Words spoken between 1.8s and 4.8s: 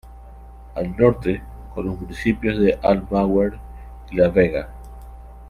los municipios de Almaguer y La Vega.